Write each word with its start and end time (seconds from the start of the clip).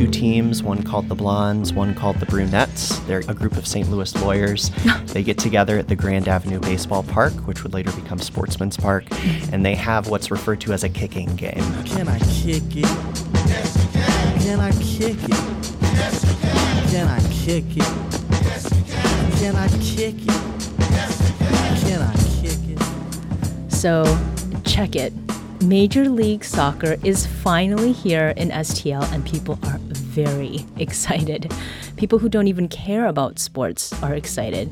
Two 0.00 0.08
teams, 0.08 0.62
one 0.62 0.82
called 0.82 1.10
the 1.10 1.14
Blondes, 1.14 1.74
one 1.74 1.94
called 1.94 2.16
the 2.20 2.24
Brunettes. 2.24 3.00
They're 3.00 3.22
a 3.28 3.34
group 3.34 3.58
of 3.58 3.66
St. 3.66 3.86
Louis 3.90 4.16
lawyers. 4.22 4.70
they 5.08 5.22
get 5.22 5.36
together 5.36 5.76
at 5.76 5.88
the 5.88 5.94
Grand 5.94 6.26
Avenue 6.26 6.58
Baseball 6.58 7.02
Park, 7.02 7.34
which 7.46 7.62
would 7.62 7.74
later 7.74 7.92
become 7.92 8.18
Sportsman's 8.18 8.78
Park, 8.78 9.04
and 9.52 9.62
they 9.62 9.74
have 9.74 10.08
what's 10.08 10.30
referred 10.30 10.58
to 10.62 10.72
as 10.72 10.84
a 10.84 10.88
kicking 10.88 11.36
game. 11.36 11.62
Can 11.84 12.08
I 12.08 12.18
kick 12.20 12.62
it? 12.74 12.88
Yes, 13.44 13.76
you 13.76 13.90
can. 13.90 14.40
Can 14.40 14.60
I 14.60 14.70
kick 14.70 15.22
it? 15.22 15.82
Yes, 15.82 16.24
you 16.24 16.34
can. 16.40 16.88
Can 16.88 17.06
I 17.06 17.20
kick 17.44 17.64
it? 17.76 18.20
Yes, 18.30 18.72
you 18.72 18.84
can. 18.84 19.32
Can 19.32 19.56
I 19.56 19.68
kick 19.68 20.14
it? 20.16 20.80
Yes, 20.80 21.20
you 21.20 21.46
can. 21.46 21.76
Can 21.76 22.00
I 22.00 22.14
kick 22.40 22.70
it? 22.70 23.70
So, 23.70 24.18
check 24.64 24.96
it. 24.96 25.12
Major 25.62 26.08
League 26.08 26.42
Soccer 26.42 26.96
is 27.04 27.26
finally 27.26 27.92
here 27.92 28.32
in 28.38 28.48
STL, 28.48 29.02
and 29.12 29.26
people 29.26 29.58
are 29.64 29.78
very 30.10 30.66
excited. 30.76 31.52
People 31.96 32.18
who 32.18 32.28
don't 32.28 32.48
even 32.48 32.68
care 32.68 33.06
about 33.06 33.38
sports 33.38 33.92
are 34.02 34.14
excited. 34.14 34.70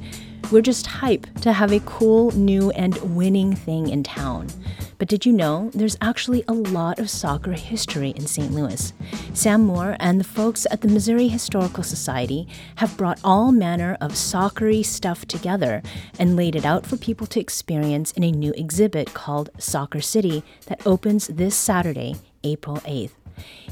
We're 0.50 0.62
just 0.62 0.86
hype 0.86 1.26
to 1.42 1.52
have 1.52 1.72
a 1.72 1.80
cool, 1.80 2.32
new, 2.32 2.70
and 2.70 2.96
winning 3.16 3.54
thing 3.54 3.88
in 3.88 4.02
town. 4.02 4.48
But 4.96 5.08
did 5.08 5.24
you 5.24 5.32
know 5.32 5.70
there's 5.74 5.96
actually 6.00 6.42
a 6.48 6.52
lot 6.52 6.98
of 6.98 7.10
soccer 7.10 7.52
history 7.52 8.10
in 8.10 8.26
St. 8.26 8.50
Louis? 8.50 8.92
Sam 9.32 9.60
Moore 9.60 9.96
and 10.00 10.18
the 10.18 10.24
folks 10.24 10.66
at 10.70 10.80
the 10.80 10.88
Missouri 10.88 11.28
Historical 11.28 11.84
Society 11.84 12.48
have 12.76 12.96
brought 12.96 13.20
all 13.22 13.52
manner 13.52 13.96
of 14.00 14.16
soccery 14.16 14.82
stuff 14.82 15.26
together 15.26 15.82
and 16.18 16.34
laid 16.34 16.56
it 16.56 16.64
out 16.64 16.84
for 16.84 16.96
people 16.96 17.26
to 17.28 17.40
experience 17.40 18.10
in 18.12 18.24
a 18.24 18.32
new 18.32 18.52
exhibit 18.56 19.14
called 19.14 19.50
Soccer 19.58 20.00
City 20.00 20.42
that 20.66 20.84
opens 20.84 21.28
this 21.28 21.54
Saturday, 21.54 22.16
April 22.42 22.78
8th. 22.78 23.17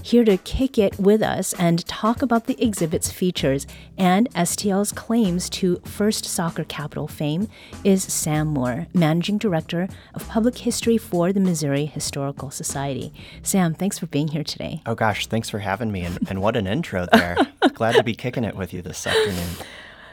Here 0.02 0.24
to 0.24 0.36
kick 0.36 0.78
it 0.78 0.98
with 0.98 1.22
us 1.22 1.52
and 1.54 1.84
talk 1.86 2.22
about 2.22 2.46
the 2.46 2.62
exhibit's 2.62 3.10
features 3.10 3.66
and 3.98 4.32
STL's 4.34 4.92
claims 4.92 5.50
to 5.50 5.76
first 5.84 6.24
soccer 6.24 6.64
capital 6.64 7.08
fame 7.08 7.48
is 7.82 8.04
Sam 8.04 8.48
Moore, 8.48 8.86
Managing 8.94 9.38
Director 9.38 9.88
of 10.14 10.28
Public 10.28 10.58
History 10.58 10.96
for 10.98 11.32
the 11.32 11.40
Missouri 11.40 11.86
Historical 11.86 12.50
Society. 12.50 13.12
Sam, 13.42 13.74
thanks 13.74 13.98
for 13.98 14.06
being 14.06 14.28
here 14.28 14.44
today. 14.44 14.82
Oh 14.86 14.94
gosh, 14.94 15.26
thanks 15.26 15.50
for 15.50 15.58
having 15.58 15.90
me, 15.90 16.02
and, 16.02 16.18
and 16.28 16.40
what 16.40 16.56
an 16.56 16.66
intro 16.66 17.06
there. 17.12 17.36
Glad 17.74 17.96
to 17.96 18.04
be 18.04 18.14
kicking 18.14 18.44
it 18.44 18.54
with 18.54 18.72
you 18.72 18.82
this 18.82 19.06
afternoon. 19.06 19.66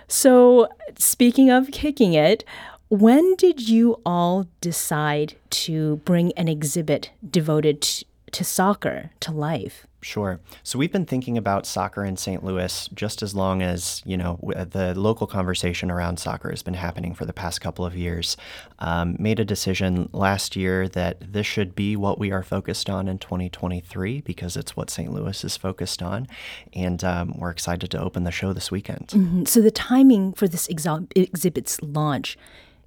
So, 0.08 0.70
speaking 0.98 1.50
of 1.50 1.72
kicking 1.72 2.14
it, 2.14 2.44
when 2.90 3.36
did 3.36 3.68
you 3.68 4.00
all 4.06 4.48
decide 4.62 5.36
to 5.50 5.98
bring 5.98 6.32
an 6.34 6.48
exhibit 6.48 7.10
devoted 7.28 7.82
to 8.34 8.44
soccer, 8.44 9.12
to 9.22 9.32
life? 9.32 9.88
Sure. 10.02 10.40
So 10.64 10.78
we've 10.78 10.92
been 10.92 11.06
thinking 11.06 11.38
about 11.38 11.66
soccer 11.66 12.04
in 12.04 12.18
St. 12.18 12.44
Louis 12.44 12.90
just 12.94 13.24
as 13.24 13.34
long 13.34 13.62
as, 13.62 14.02
you 14.06 14.18
know, 14.18 14.38
the 14.44 14.94
local 14.96 15.28
conversation 15.28 15.90
around 15.90 16.18
soccer 16.18 16.50
has 16.50 16.62
been 16.62 16.74
happening 16.74 17.14
for 17.16 17.26
the 17.26 17.34
past 17.34 17.62
couple 17.62 17.86
of 17.86 17.96
years. 17.96 18.36
Um, 18.80 19.16
made 19.18 19.40
a 19.40 19.46
decision 19.46 20.10
last 20.12 20.56
year 20.56 20.90
that 20.90 21.32
this 21.32 21.48
should 21.48 21.74
be 21.74 21.96
what 21.96 22.20
we 22.20 22.32
are 22.32 22.44
focused 22.44 22.90
on 22.90 23.08
in 23.08 23.18
2023 23.18 24.22
because 24.22 24.58
it's 24.58 24.76
what 24.76 24.90
St. 24.90 25.12
Louis 25.12 25.42
is 25.44 25.56
focused 25.56 26.04
on. 26.04 26.28
And 26.74 27.04
um, 27.04 27.38
we're 27.38 27.52
excited 27.52 27.90
to 27.92 28.00
open 28.00 28.26
the 28.26 28.32
show 28.32 28.52
this 28.52 28.70
weekend. 28.70 29.08
Mm-hmm. 29.08 29.46
So 29.46 29.62
the 29.62 29.72
timing 29.72 30.34
for 30.34 30.48
this 30.48 30.68
exhibit's 30.68 31.82
launch, 31.82 32.38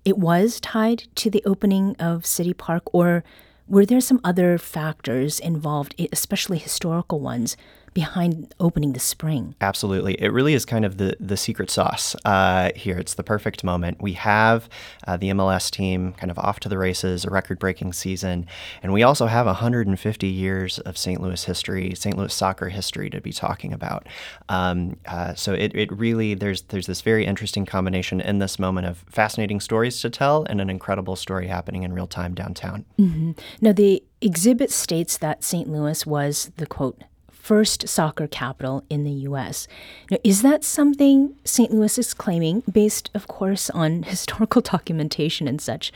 it 0.05 0.19
was 0.19 0.61
tied 0.61 1.05
to 1.17 1.31
the 1.31 1.43
opening 1.47 1.97
of 1.99 2.27
City 2.27 2.53
Park 2.53 2.83
or 2.95 3.25
were 3.69 3.87
there 3.87 4.00
some 4.00 4.21
other 4.22 4.59
factors 4.59 5.41
involved, 5.41 5.94
especially 6.12 6.59
historical 6.59 7.21
ones, 7.21 7.56
behind 7.97 8.55
opening 8.61 8.93
the 8.93 9.01
spring. 9.01 9.55
Absolutely. 9.62 10.21
It 10.21 10.29
really 10.29 10.53
is 10.53 10.67
kind 10.67 10.84
of 10.84 10.99
the, 10.99 11.17
the 11.19 11.34
secret 11.39 11.71
sauce 11.71 12.15
uh, 12.27 12.71
here. 12.77 12.99
It's 12.99 13.15
the 13.15 13.23
perfect 13.23 13.65
moment. 13.65 14.03
We 14.03 14.12
have 14.12 14.69
uh, 15.07 15.17
the 15.17 15.31
MLS 15.31 15.71
team 15.71 16.12
kind 16.12 16.31
of 16.31 16.39
off 16.39 16.61
to 16.61 16.69
the 16.69 16.77
races, 16.77 17.25
a 17.25 17.31
record 17.31 17.59
breaking 17.59 17.95
season, 17.95 18.49
and 18.83 18.93
we 18.93 19.03
also 19.03 19.25
have 19.29 19.47
150 19.47 20.27
years 20.27 20.79
of 20.81 20.99
St. 20.99 21.23
Louis 21.23 21.43
history, 21.43 21.95
St. 21.95 22.15
Louis 22.19 22.35
soccer 22.35 22.69
history 22.69 23.09
to 23.09 23.23
be 23.23 23.33
talking 23.33 23.73
about. 23.73 24.06
Um, 24.51 24.99
uh, 25.06 25.33
so 25.35 25.55
it, 25.55 25.75
it 25.75 25.91
really, 25.91 26.35
there's, 26.35 26.61
there's 26.65 26.87
this 26.87 27.01
very 27.01 27.25
interesting 27.25 27.65
combination 27.65 28.21
in 28.21 28.41
this 28.41 28.59
moment 28.59 28.89
of 28.89 29.06
fascinating 29.09 29.59
stories 29.59 30.03
to 30.03 30.11
tell 30.11 30.45
and 30.51 30.61
an 30.61 30.69
incredible 30.69 31.17
story 31.17 31.47
happening 31.47 31.83
in 31.83 31.95
real 31.95 32.06
time 32.06 32.35
downtown. 32.35 32.85
Mm-hmm. 32.99 33.33
Now, 33.62 33.73
the 33.73 34.05
exhibit 34.21 34.71
states 34.71 35.17
that 35.17 35.43
St. 35.43 35.67
Louis 35.67 36.05
was 36.05 36.53
the 36.59 36.67
quote, 36.67 37.03
first 37.47 37.89
soccer 37.89 38.27
capital 38.27 38.83
in 38.91 39.05
the 39.05 39.12
U.S. 39.31 39.69
Now, 40.11 40.19
is 40.25 40.43
that 40.43 40.65
something 40.65 41.37
St. 41.45 41.71
Louis 41.71 41.97
is 41.97 42.12
claiming, 42.12 42.65
based, 42.71 43.09
of 43.15 43.29
course, 43.29 43.71
on 43.71 44.03
historical 44.15 44.62
documentation 44.62 45.47
and 45.47 45.61
such? 45.61 45.93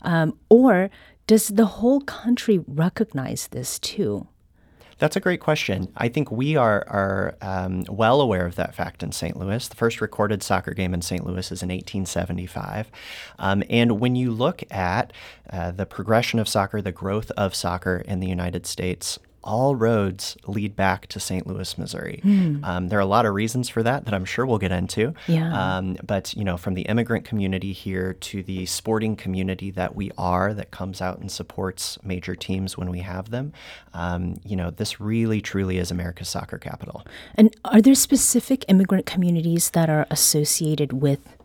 Um, 0.00 0.38
or 0.48 0.88
does 1.26 1.48
the 1.48 1.66
whole 1.66 2.00
country 2.00 2.64
recognize 2.66 3.48
this 3.48 3.78
too? 3.78 4.26
That's 4.98 5.16
a 5.16 5.20
great 5.20 5.40
question. 5.40 5.92
I 5.98 6.08
think 6.08 6.30
we 6.30 6.56
are 6.56 6.82
are 6.88 7.36
um, 7.42 7.84
well 7.90 8.22
aware 8.22 8.46
of 8.46 8.54
that 8.54 8.74
fact 8.74 9.02
in 9.02 9.12
St. 9.12 9.36
Louis. 9.36 9.68
The 9.68 9.76
first 9.76 10.00
recorded 10.00 10.42
soccer 10.42 10.72
game 10.72 10.94
in 10.94 11.02
St. 11.02 11.26
Louis 11.26 11.52
is 11.52 11.62
in 11.62 11.68
1875, 11.68 12.90
um, 13.38 13.62
and 13.68 14.00
when 14.00 14.16
you 14.16 14.30
look 14.30 14.62
at 14.70 15.12
uh, 15.50 15.72
the 15.72 15.84
progression 15.84 16.38
of 16.38 16.48
soccer, 16.48 16.80
the 16.80 16.92
growth 16.92 17.30
of 17.32 17.54
soccer 17.54 17.98
in 17.98 18.20
the 18.20 18.28
United 18.28 18.64
States 18.64 19.18
all 19.46 19.76
roads 19.76 20.36
lead 20.46 20.76
back 20.76 21.06
to 21.06 21.20
St. 21.20 21.46
Louis, 21.46 21.78
Missouri. 21.78 22.20
Mm. 22.24 22.64
Um, 22.64 22.88
there 22.88 22.98
are 22.98 23.02
a 23.02 23.06
lot 23.06 23.24
of 23.24 23.32
reasons 23.32 23.68
for 23.68 23.82
that 23.82 24.04
that 24.04 24.12
I'm 24.12 24.24
sure 24.24 24.44
we'll 24.44 24.58
get 24.58 24.72
into. 24.72 25.14
Yeah. 25.28 25.76
Um, 25.76 25.96
but 26.04 26.34
you 26.34 26.44
know, 26.44 26.56
from 26.56 26.74
the 26.74 26.82
immigrant 26.82 27.24
community 27.24 27.72
here 27.72 28.12
to 28.12 28.42
the 28.42 28.66
sporting 28.66 29.16
community 29.16 29.70
that 29.70 29.94
we 29.94 30.10
are, 30.18 30.52
that 30.52 30.70
comes 30.70 31.00
out 31.00 31.18
and 31.18 31.30
supports 31.30 31.98
major 32.02 32.34
teams 32.34 32.76
when 32.76 32.90
we 32.90 32.98
have 33.00 33.30
them, 33.30 33.52
um, 33.94 34.36
you 34.44 34.56
know, 34.56 34.70
this 34.70 35.00
really 35.00 35.40
truly 35.40 35.78
is 35.78 35.90
America's 35.90 36.28
soccer 36.28 36.58
capital. 36.58 37.06
And 37.36 37.54
are 37.64 37.80
there 37.80 37.94
specific 37.94 38.64
immigrant 38.68 39.06
communities 39.06 39.70
that 39.70 39.88
are 39.88 40.06
associated 40.10 40.92
with 40.92 41.36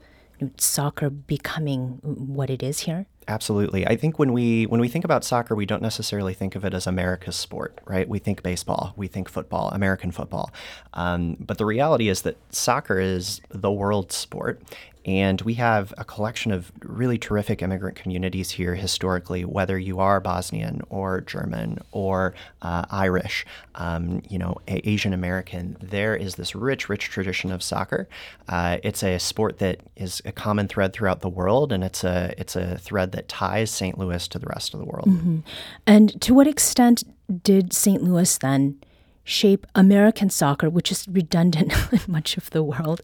soccer 0.57 1.09
becoming 1.09 1.99
what 2.01 2.49
it 2.49 2.63
is 2.63 2.79
here? 2.79 3.05
Absolutely. 3.27 3.85
I 3.87 3.95
think 3.95 4.17
when 4.17 4.33
we 4.33 4.65
when 4.65 4.81
we 4.81 4.87
think 4.87 5.05
about 5.05 5.23
soccer, 5.23 5.55
we 5.55 5.65
don't 5.65 5.81
necessarily 5.81 6.33
think 6.33 6.55
of 6.55 6.65
it 6.65 6.73
as 6.73 6.87
America's 6.87 7.35
sport, 7.35 7.79
right? 7.85 8.09
We 8.09 8.17
think 8.19 8.41
baseball, 8.41 8.93
we 8.97 9.07
think 9.07 9.29
football, 9.29 9.69
American 9.69 10.11
football. 10.11 10.51
Um, 10.95 11.37
but 11.39 11.57
the 11.57 11.65
reality 11.65 12.09
is 12.09 12.23
that 12.23 12.37
soccer 12.53 12.99
is 12.99 13.39
the 13.49 13.71
world 13.71 14.11
sport, 14.11 14.61
and 15.05 15.41
we 15.41 15.55
have 15.55 15.93
a 15.97 16.05
collection 16.05 16.51
of 16.51 16.71
really 16.83 17.17
terrific 17.17 17.61
immigrant 17.61 17.95
communities 17.95 18.51
here 18.51 18.75
historically, 18.75 19.43
whether 19.43 19.77
you 19.79 19.99
are 19.99 20.19
Bosnian 20.19 20.81
or 20.89 21.21
German 21.21 21.79
or 21.91 22.35
uh, 22.61 22.85
Irish, 22.91 23.45
um, 23.75 24.21
you 24.29 24.37
know, 24.37 24.57
Asian 24.67 25.13
American. 25.13 25.77
There 25.81 26.15
is 26.15 26.35
this 26.35 26.53
rich, 26.53 26.87
rich 26.87 27.05
tradition 27.05 27.51
of 27.51 27.63
soccer. 27.63 28.07
Uh, 28.47 28.77
it's 28.83 29.03
a 29.03 29.17
sport 29.17 29.57
that 29.57 29.79
is 29.95 30.21
a 30.25 30.31
common 30.31 30.67
thread 30.67 30.93
throughout 30.93 31.21
the 31.21 31.29
world, 31.29 31.71
and 31.71 31.83
it's 31.83 32.03
a 32.03 32.33
it's 32.37 32.55
a 32.55 32.77
thread 32.77 33.11
that 33.13 33.27
ties 33.27 33.71
St. 33.71 33.97
Louis 33.97 34.27
to 34.27 34.37
the 34.37 34.47
rest 34.47 34.73
of 34.73 34.79
the 34.79 34.85
world. 34.85 35.07
Mm-hmm. 35.07 35.39
And 35.87 36.21
to 36.21 36.33
what 36.33 36.47
extent 36.47 37.03
did 37.43 37.73
St. 37.73 38.03
Louis 38.03 38.37
then? 38.37 38.79
shape 39.23 39.67
American 39.75 40.31
soccer, 40.31 40.67
which 40.67 40.91
is 40.91 41.07
redundant 41.07 41.71
in 41.91 41.99
much 42.07 42.37
of 42.37 42.49
the 42.49 42.63
world, 42.63 43.01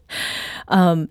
um, 0.66 1.08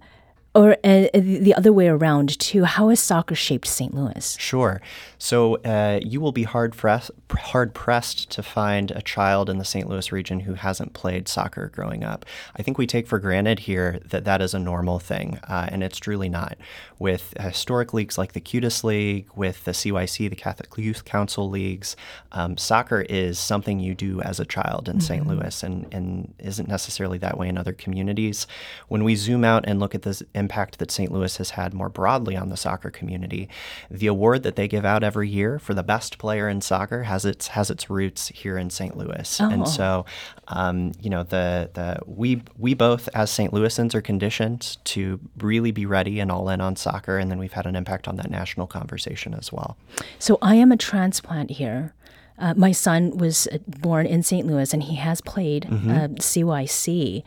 or 0.58 0.76
uh, 0.84 1.08
the 1.14 1.54
other 1.56 1.72
way 1.72 1.88
around 1.88 2.40
too. 2.40 2.64
How 2.64 2.90
has 2.90 3.00
soccer 3.00 3.36
shaped 3.36 3.68
St. 3.68 3.94
Louis? 3.94 4.36
Sure. 4.40 4.82
So 5.20 5.58
uh, 5.58 6.00
you 6.04 6.20
will 6.20 6.32
be 6.32 6.44
hard 6.44 6.76
pressed, 6.76 7.12
hard 7.30 7.76
pressed 7.76 8.32
to 8.32 8.42
find 8.42 8.90
a 8.90 9.04
child 9.04 9.52
in 9.52 9.60
the 9.60 9.66
St. 9.66 9.88
Louis 9.88 10.12
region 10.12 10.42
who 10.42 10.56
hasn't 10.56 10.94
played 10.94 11.28
soccer 11.28 11.68
growing 11.68 12.04
up. 12.04 12.26
I 12.56 12.64
think 12.64 12.80
we 12.80 12.88
take 12.88 13.08
for 13.08 13.20
granted 13.20 13.60
here 13.60 14.00
that 14.06 14.26
that 14.26 14.42
is 14.42 14.56
a 14.56 14.60
normal 14.60 14.98
thing, 14.98 15.40
uh, 15.48 15.70
and 15.72 15.84
it's 15.84 16.00
truly 16.00 16.28
not. 16.28 16.58
With 16.98 17.36
historic 17.40 17.94
leagues 17.94 18.18
like 18.18 18.34
the 18.34 18.42
Custis 18.42 18.84
League, 18.84 19.28
with 19.36 19.64
the 19.64 19.72
CYC, 19.72 20.28
the 20.28 20.36
Catholic 20.36 20.76
Youth 20.76 21.06
Council 21.06 21.48
leagues, 21.48 21.96
um, 22.32 22.58
soccer 22.58 23.02
is 23.02 23.38
something 23.38 23.80
you 23.80 23.94
do 23.94 24.22
as 24.22 24.40
a 24.40 24.46
child 24.46 24.90
in 24.90 24.98
mm-hmm. 24.98 25.02
St. 25.02 25.28
Louis, 25.28 25.62
and, 25.62 25.94
and 25.94 26.34
isn't 26.40 26.68
necessarily 26.68 27.20
that 27.20 27.38
way 27.38 27.48
in 27.48 27.60
other 27.60 27.74
communities. 27.74 28.48
When 28.88 29.04
we 29.04 29.16
zoom 29.16 29.44
out 29.44 29.66
and 29.68 29.80
look 29.80 29.94
at 29.94 30.02
this 30.02 30.24
impact 30.48 30.80
that 30.80 30.90
St. 30.92 31.12
Louis 31.12 31.36
has 31.38 31.50
had 31.52 31.74
more 31.74 31.90
broadly 31.90 32.38
on 32.38 32.48
the 32.48 32.56
soccer 32.56 32.90
community, 32.90 33.50
the 33.92 34.08
award 34.08 34.44
that 34.44 34.56
they 34.56 34.66
give 34.66 34.86
out 34.86 35.04
every 35.04 35.28
year 35.28 35.60
for 35.60 35.74
the 35.74 35.84
best 35.84 36.18
player 36.18 36.48
in 36.48 36.62
soccer 36.62 37.04
has 37.04 37.26
its 37.26 37.48
has 37.48 37.70
its 37.70 37.90
roots 37.90 38.30
here 38.30 38.58
in 38.58 38.70
St. 38.70 38.96
Louis. 38.96 39.42
Oh. 39.42 39.50
And 39.50 39.68
so, 39.68 40.06
um, 40.48 40.94
you 41.02 41.10
know, 41.10 41.24
the 41.24 41.70
the 41.74 42.00
we 42.06 42.42
we 42.58 42.74
both 42.74 43.10
as 43.14 43.30
St. 43.30 43.52
Louisans 43.52 43.94
are 43.94 44.02
conditioned 44.02 44.78
to 44.86 45.20
really 45.40 45.72
be 45.72 45.86
ready 45.86 46.22
and 46.22 46.32
all 46.32 46.48
in 46.48 46.62
on 46.62 46.78
soccer, 46.78 47.18
and 47.18 47.30
then 47.30 47.40
we've 47.40 47.54
had 47.54 47.66
an 47.66 47.76
impact 47.76 48.08
on 48.08 48.16
that 48.16 48.32
national 48.32 48.68
conversation 48.68 49.34
as 49.34 49.52
well. 49.52 49.76
So 50.18 50.38
I 50.42 50.56
am 50.56 50.72
a 50.72 50.78
transplant 50.78 51.52
here. 51.52 51.94
Uh, 52.40 52.54
my 52.56 52.72
son 52.72 53.18
was 53.18 53.48
uh, 53.52 53.58
born 53.68 54.06
in 54.06 54.22
St. 54.22 54.46
Louis 54.46 54.72
and 54.72 54.84
he 54.84 54.96
has 54.96 55.22
played 55.22 55.66
uh, 55.66 56.08
CYC. 56.22 57.24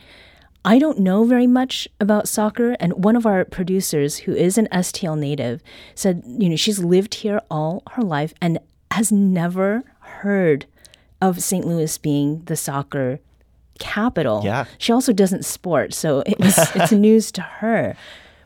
I 0.65 0.79
don't 0.79 0.99
know 0.99 1.25
very 1.25 1.47
much 1.47 1.89
about 2.01 2.29
soccer, 2.29 2.77
and 2.81 3.05
one 3.05 3.17
of 3.17 3.25
our 3.25 3.45
producers, 3.45 4.19
who 4.19 4.35
is 4.35 4.59
an 4.59 4.69
STL 4.73 5.19
native, 5.19 5.63
said, 5.95 6.23
you 6.27 6.49
know, 6.49 6.57
she's 6.57 6.79
lived 6.79 7.15
here 7.15 7.41
all 7.51 7.83
her 7.93 8.03
life 8.03 8.35
and 8.43 8.59
has 8.91 9.11
never 9.11 9.83
heard 10.01 10.67
of 11.23 11.43
St. 11.43 11.67
Louis 11.67 11.97
being 11.99 12.43
the 12.45 12.57
soccer 12.57 13.21
capital. 13.79 14.43
Yeah. 14.45 14.67
She 14.79 14.93
also 14.93 15.13
doesn't 15.13 15.45
sport, 15.45 15.95
so 15.95 16.21
it 16.27 16.39
was 16.39 16.59
it's 16.75 16.93
news 17.09 17.33
to 17.33 17.43
her. 17.43 17.97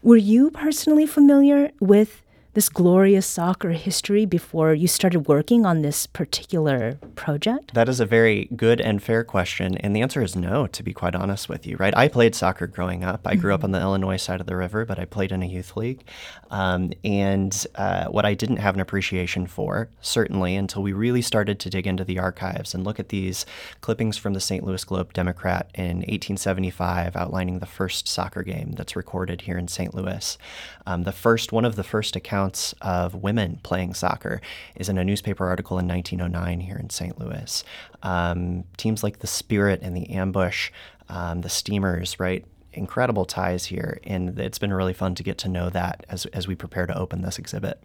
Were 0.03 0.17
you 0.17 0.51
personally 0.51 1.07
familiar 1.07 1.71
with 1.81 2.23
this 2.55 2.69
glorious 2.69 3.27
soccer 3.27 3.71
history 3.71 4.25
before 4.25 4.73
you 4.73 4.87
started 4.87 5.27
working 5.27 5.67
on 5.67 5.83
this 5.83 6.07
particular 6.07 6.99
project? 7.17 7.75
That 7.75 7.89
is 7.89 7.99
a 7.99 8.07
very 8.07 8.49
good 8.57 8.81
and 8.81 9.03
fair 9.03 9.25
question. 9.25 9.77
And 9.79 9.95
the 9.95 10.01
answer 10.01 10.23
is 10.23 10.37
no, 10.37 10.69
to 10.69 10.83
be 10.83 10.93
quite 10.93 11.17
honest 11.17 11.49
with 11.49 11.67
you, 11.67 11.77
right? 11.77 11.97
I 11.97 12.07
played 12.07 12.35
soccer 12.35 12.69
growing 12.69 13.03
up. 13.03 13.23
I 13.27 13.35
grew 13.35 13.53
up 13.53 13.65
on 13.65 13.73
the 13.73 13.81
Illinois 13.81 14.17
side 14.17 14.41
of 14.41 14.47
the 14.47 14.57
river, 14.57 14.85
but 14.85 15.01
I 15.01 15.05
played 15.05 15.33
in 15.33 15.43
a 15.43 15.47
youth 15.47 15.77
league. 15.77 16.05
Um, 16.51 16.93
and 17.03 17.67
uh, 17.75 18.07
what 18.07 18.25
I 18.25 18.35
didn't 18.35 18.59
have 18.59 18.77
an 18.77 18.81
appreciation 18.81 19.49
for, 19.49 19.89
certainly 20.01 20.55
until 20.55 20.83
we 20.83 20.93
really 20.93 21.23
started 21.23 21.59
to 21.61 21.71
dig 21.71 21.89
into 21.89 22.05
the 22.05 22.21
archives 22.21 22.73
and 22.73 22.85
look 22.85 23.01
at 23.01 23.09
these 23.09 23.45
clippings 23.81 24.17
from 24.17 24.35
the 24.35 24.41
St. 24.41 24.65
Louis 24.65 24.85
Globe 24.85 25.13
Democrat 25.13 25.71
in 25.75 25.99
1875 25.99 27.17
outlining 27.17 27.59
the 27.59 27.67
first 27.67 28.07
soccer 28.07 28.45
game 28.45 28.73
that's 28.73 28.95
recorded 28.95 29.41
here 29.43 29.59
in 29.59 29.67
St. 29.67 29.93
Louis. 29.93 30.39
Um, 30.87 31.03
the 31.03 31.13
first, 31.13 31.51
one 31.51 31.65
of 31.65 31.75
the 31.75 31.83
first 31.83 32.15
accounts 32.15 32.44
of 32.81 33.15
women 33.15 33.61
playing 33.63 33.95
soccer 33.95 34.41
is 34.77 34.89
in 34.89 34.99
a 34.99 35.05
newspaper 35.05 35.47
article 35.47 35.79
in 35.79 35.89
1909 35.89 36.61
here 36.61 36.77
in 36.77 36.91
St. 36.91 37.19
Louis. 37.19 37.65
Um, 38.03 38.65
teams 38.77 39.03
like 39.03 39.19
the 39.21 39.27
Spirit 39.27 39.81
and 39.83 39.97
the 39.97 40.11
Ambush, 40.11 40.71
um, 41.09 41.41
the 41.41 41.49
Steamers, 41.49 42.19
right? 42.21 42.45
Incredible 42.73 43.25
ties 43.25 43.67
here, 43.67 44.01
and 44.05 44.39
it's 44.39 44.59
been 44.59 44.73
really 44.73 44.93
fun 44.93 45.15
to 45.15 45.23
get 45.23 45.39
to 45.39 45.49
know 45.49 45.71
that 45.71 46.05
as, 46.09 46.27
as 46.27 46.49
we 46.49 46.55
prepare 46.55 46.87
to 46.87 46.99
open 46.99 47.23
this 47.23 47.39
exhibit. 47.39 47.79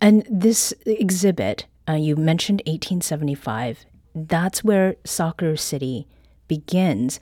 And 0.00 0.26
this 0.30 0.74
exhibit, 0.84 1.66
uh, 1.88 1.94
you 1.94 2.16
mentioned 2.16 2.60
1875. 2.66 3.86
That's 4.14 4.62
where 4.62 4.96
Soccer 5.04 5.56
City 5.56 6.06
begins. 6.48 7.18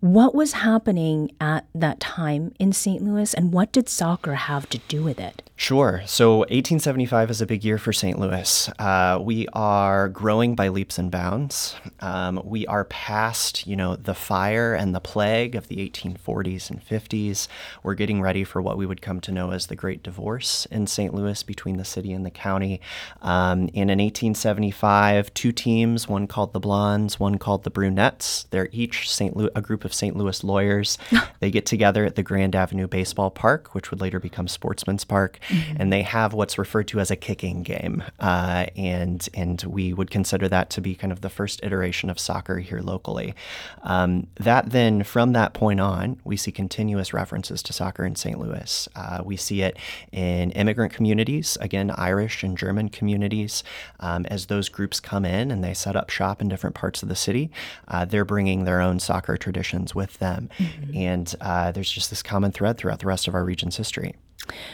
What 0.00 0.34
was 0.34 0.52
happening 0.52 1.30
at 1.40 1.66
that 1.74 1.98
time 1.98 2.52
in 2.58 2.72
St. 2.74 3.02
Louis, 3.02 3.32
and 3.32 3.52
what 3.52 3.72
did 3.72 3.88
soccer 3.88 4.34
have 4.34 4.68
to 4.68 4.78
do 4.86 5.02
with 5.02 5.18
it? 5.18 5.43
Sure. 5.56 6.02
So 6.04 6.38
1875 6.38 7.30
is 7.30 7.40
a 7.40 7.46
big 7.46 7.64
year 7.64 7.78
for 7.78 7.92
St. 7.92 8.18
Louis. 8.18 8.68
Uh, 8.76 9.20
we 9.22 9.46
are 9.52 10.08
growing 10.08 10.56
by 10.56 10.66
leaps 10.66 10.98
and 10.98 11.12
bounds. 11.12 11.76
Um, 12.00 12.42
we 12.44 12.66
are 12.66 12.84
past, 12.84 13.64
you 13.64 13.76
know, 13.76 13.94
the 13.94 14.16
fire 14.16 14.74
and 14.74 14.92
the 14.92 15.00
plague 15.00 15.54
of 15.54 15.68
the 15.68 15.76
1840s 15.76 16.70
and 16.70 16.84
50s. 16.84 17.46
We're 17.84 17.94
getting 17.94 18.20
ready 18.20 18.42
for 18.42 18.60
what 18.60 18.76
we 18.76 18.84
would 18.84 19.00
come 19.00 19.20
to 19.20 19.32
know 19.32 19.52
as 19.52 19.68
the 19.68 19.76
Great 19.76 20.02
Divorce 20.02 20.66
in 20.72 20.88
St. 20.88 21.14
Louis 21.14 21.40
between 21.44 21.76
the 21.76 21.84
city 21.84 22.12
and 22.12 22.26
the 22.26 22.32
county. 22.32 22.80
Um, 23.22 23.70
and 23.74 23.90
in 23.90 24.00
1875, 24.00 25.32
two 25.34 25.52
teams, 25.52 26.08
one 26.08 26.26
called 26.26 26.52
the 26.52 26.60
Blondes, 26.60 27.20
one 27.20 27.38
called 27.38 27.62
the 27.62 27.70
Brunettes. 27.70 28.46
They're 28.50 28.68
each 28.72 29.08
St. 29.08 29.36
Louis, 29.36 29.50
a 29.54 29.62
group 29.62 29.84
of 29.84 29.94
St. 29.94 30.16
Louis 30.16 30.42
lawyers. 30.42 30.98
they 31.38 31.52
get 31.52 31.64
together 31.64 32.04
at 32.04 32.16
the 32.16 32.24
Grand 32.24 32.56
Avenue 32.56 32.88
Baseball 32.88 33.30
Park, 33.30 33.72
which 33.72 33.92
would 33.92 34.00
later 34.00 34.18
become 34.18 34.48
Sportsman's 34.48 35.04
Park 35.04 35.38
and 35.76 35.92
they 35.92 36.02
have 36.02 36.32
what's 36.32 36.58
referred 36.58 36.88
to 36.88 37.00
as 37.00 37.10
a 37.10 37.16
kicking 37.16 37.62
game, 37.62 38.02
uh, 38.20 38.66
and 38.76 39.28
and 39.34 39.62
we 39.64 39.92
would 39.92 40.10
consider 40.10 40.48
that 40.48 40.70
to 40.70 40.80
be 40.80 40.94
kind 40.94 41.12
of 41.12 41.20
the 41.20 41.28
first 41.28 41.60
iteration 41.62 42.10
of 42.10 42.18
soccer 42.18 42.58
here 42.58 42.80
locally. 42.80 43.34
Um, 43.82 44.26
that 44.36 44.70
then, 44.70 45.02
from 45.02 45.32
that 45.32 45.54
point 45.54 45.80
on, 45.80 46.20
we 46.24 46.36
see 46.36 46.52
continuous 46.52 47.12
references 47.12 47.62
to 47.64 47.72
soccer 47.72 48.04
in 48.04 48.16
St. 48.16 48.38
Louis. 48.38 48.88
Uh, 48.94 49.22
we 49.24 49.36
see 49.36 49.62
it 49.62 49.76
in 50.12 50.50
immigrant 50.52 50.92
communities, 50.92 51.56
again 51.60 51.90
Irish 51.96 52.42
and 52.42 52.56
German 52.56 52.88
communities, 52.88 53.62
um, 54.00 54.26
as 54.26 54.46
those 54.46 54.68
groups 54.68 55.00
come 55.00 55.24
in 55.24 55.50
and 55.50 55.62
they 55.62 55.74
set 55.74 55.96
up 55.96 56.10
shop 56.10 56.40
in 56.40 56.48
different 56.48 56.74
parts 56.74 57.02
of 57.02 57.08
the 57.08 57.16
city. 57.16 57.50
Uh, 57.88 58.04
they're 58.04 58.24
bringing 58.24 58.64
their 58.64 58.80
own 58.80 58.98
soccer 58.98 59.36
traditions 59.36 59.94
with 59.94 60.18
them, 60.18 60.48
and 60.94 61.34
uh, 61.40 61.70
there's 61.72 61.90
just 61.90 62.10
this 62.10 62.22
common 62.22 62.52
thread 62.52 62.78
throughout 62.78 62.98
the 63.00 63.06
rest 63.06 63.28
of 63.28 63.34
our 63.34 63.44
region's 63.44 63.76
history. 63.76 64.14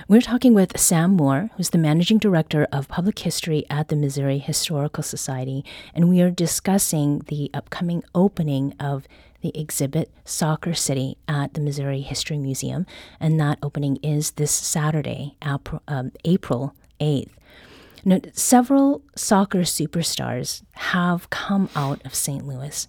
We're 0.09 0.21
talking 0.21 0.55
with 0.55 0.79
Sam 0.79 1.13
Moore, 1.13 1.51
who's 1.57 1.71
the 1.71 1.79
managing 1.79 2.19
director 2.19 2.67
of 2.73 2.89
public 2.89 3.21
history 3.21 3.65
at 3.71 3.89
the 3.89 3.97
Missouri 3.97 4.39
Historical 4.39 5.03
Society, 5.03 5.65
and 5.95 6.09
we 6.09 6.21
are 6.21 6.31
discussing 6.31 7.21
the 7.27 7.51
upcoming 7.55 8.03
opening 8.15 8.75
of 8.81 9.07
the 9.43 9.57
exhibit 9.59 10.11
Soccer 10.25 10.75
City 10.75 11.17
at 11.29 11.55
the 11.55 11.61
Missouri 11.61 12.01
History 12.01 12.39
Museum, 12.39 12.87
and 13.19 13.39
that 13.41 13.59
opening 13.63 13.97
is 14.03 14.33
this 14.33 14.51
Saturday, 14.51 15.37
April, 15.47 15.83
um, 15.89 16.13
April 16.25 16.75
8th. 17.01 17.31
Now, 18.05 18.21
several 18.33 19.03
soccer 19.15 19.61
superstars 19.61 20.63
have 20.73 21.31
come 21.31 21.69
out 21.77 22.05
of 22.05 22.15
St. 22.15 22.47
Louis. 22.47 22.89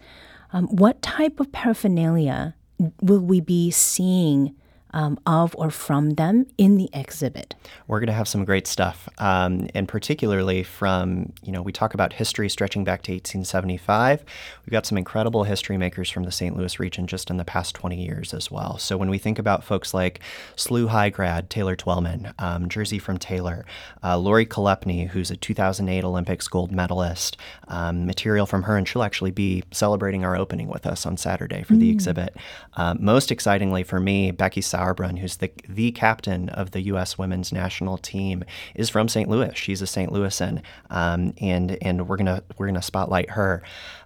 Um, 0.54 0.68
what 0.68 1.02
type 1.02 1.40
of 1.40 1.52
paraphernalia 1.52 2.56
will 3.02 3.20
we 3.20 3.42
be 3.42 3.72
seeing 3.72 4.56
um, 4.94 5.20
of 5.26 5.56
or 5.58 5.70
from 5.70 6.12
them 6.12 6.46
in 6.58 6.78
the 6.78 6.90
exhibit? 6.94 7.56
We're 7.88 8.00
going 8.00 8.08
to 8.08 8.14
have 8.14 8.28
some 8.28 8.46
great 8.46 8.68
stuff, 8.68 9.08
um, 9.18 9.68
and 9.74 9.88
particularly 9.88 10.64
from, 10.64 11.34
you 11.44 11.52
know, 11.52 11.62
we 11.62 11.72
talk 11.72 11.94
about 11.94 12.14
history 12.14 12.50
stretching 12.50 12.84
back 12.84 13.02
to 13.04 13.12
1875. 13.12 14.24
We've 14.66 14.72
got 14.72 14.86
some 14.86 14.98
incredible 14.98 15.44
history 15.44 15.78
makers 15.78 16.10
from 16.10 16.24
the 16.24 16.32
St. 16.32 16.56
Louis 16.56 16.80
region 16.80 17.08
just 17.08 17.30
in 17.30 17.38
the 17.38 17.46
past 17.46 17.76
20 17.76 18.04
years 18.04 18.34
as 18.34 18.52
well. 18.52 18.78
So 18.78 18.98
when 18.98 19.10
we 19.10 19.18
think 19.18 19.40
about 19.40 19.64
folks 19.64 19.94
like 19.94 20.20
SLU 20.56 20.88
High 20.88 21.10
grad 21.10 21.50
Taylor 21.50 21.76
Twellman, 21.76 22.34
um, 22.40 22.70
Jersey 22.70 23.00
from 23.00 23.18
Taylor, 23.18 23.66
uh, 24.04 24.18
Lori 24.18 24.46
Chalupny, 24.46 25.08
who's 25.08 25.32
a 25.32 25.38
2008 25.38 26.04
Olympics 26.04 26.48
gold 26.48 26.72
medalist, 26.72 27.38
um, 27.68 28.06
material 28.06 28.46
from 28.46 28.64
her, 28.64 28.78
and 28.78 28.88
she'll 28.88 29.04
actually 29.04 29.32
be 29.32 29.64
celebrating 29.72 30.24
our 30.26 30.36
opening 30.36 30.68
with 30.68 30.86
us 30.86 31.06
on 31.06 31.18
Saturday 31.18 31.64
for 31.64 31.76
the 31.76 31.90
exhibit. 31.90 32.36
Uh, 32.76 32.96
most 33.00 33.32
excitingly 33.32 33.84
for 33.84 34.00
me, 34.00 34.32
Becky 34.32 34.62
Sauerbrunn, 34.82 35.20
who's 35.20 35.38
the, 35.38 35.52
the 35.68 35.92
captain 35.92 36.50
of 36.50 36.72
the 36.72 36.82
U.S. 36.82 37.18
women's 37.18 37.52
national 37.52 37.98
team, 37.98 38.44
is 38.76 38.90
from 38.90 39.08
St. 39.08 39.30
Louis. 39.30 39.52
She's 39.56 39.82
a 39.82 39.88
St. 39.88 40.12
Louisan, 40.12 40.62
um, 40.90 41.34
and 41.40 41.78
and 41.82 42.08
we're 42.08 42.18
gonna 42.18 42.44
we're 42.58 42.68
gonna 42.68 42.82
spotlight 42.82 43.32
her. 43.32 43.64